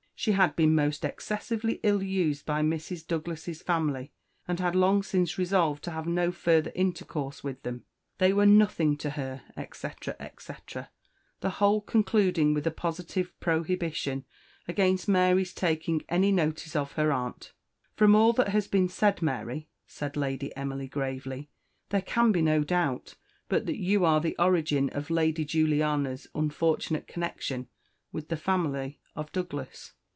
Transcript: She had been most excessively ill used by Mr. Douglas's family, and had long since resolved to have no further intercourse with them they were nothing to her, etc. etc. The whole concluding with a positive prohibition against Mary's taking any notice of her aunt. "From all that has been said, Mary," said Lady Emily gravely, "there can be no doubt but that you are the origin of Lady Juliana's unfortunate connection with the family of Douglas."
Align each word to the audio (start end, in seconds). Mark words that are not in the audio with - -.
She 0.13 0.33
had 0.33 0.55
been 0.55 0.75
most 0.75 1.03
excessively 1.03 1.79
ill 1.81 2.03
used 2.03 2.45
by 2.45 2.61
Mr. 2.61 3.07
Douglas's 3.07 3.63
family, 3.63 4.11
and 4.47 4.59
had 4.59 4.75
long 4.75 5.01
since 5.01 5.39
resolved 5.39 5.83
to 5.85 5.89
have 5.89 6.05
no 6.05 6.31
further 6.31 6.71
intercourse 6.75 7.43
with 7.43 7.63
them 7.63 7.85
they 8.19 8.31
were 8.31 8.45
nothing 8.45 8.97
to 8.97 9.09
her, 9.09 9.41
etc. 9.57 10.15
etc. 10.19 10.91
The 11.39 11.49
whole 11.49 11.81
concluding 11.81 12.53
with 12.53 12.67
a 12.67 12.69
positive 12.69 13.33
prohibition 13.39 14.23
against 14.67 15.07
Mary's 15.07 15.55
taking 15.55 16.03
any 16.07 16.31
notice 16.31 16.75
of 16.75 16.91
her 16.91 17.11
aunt. 17.11 17.53
"From 17.95 18.13
all 18.13 18.31
that 18.33 18.49
has 18.49 18.67
been 18.67 18.89
said, 18.89 19.23
Mary," 19.23 19.69
said 19.87 20.15
Lady 20.15 20.55
Emily 20.55 20.87
gravely, 20.87 21.49
"there 21.89 22.03
can 22.03 22.31
be 22.31 22.43
no 22.43 22.63
doubt 22.63 23.15
but 23.49 23.65
that 23.65 23.77
you 23.79 24.05
are 24.05 24.21
the 24.21 24.35
origin 24.37 24.91
of 24.91 25.09
Lady 25.09 25.43
Juliana's 25.43 26.27
unfortunate 26.35 27.07
connection 27.07 27.69
with 28.11 28.27
the 28.27 28.37
family 28.37 28.99
of 29.15 29.31
Douglas." 29.31 29.93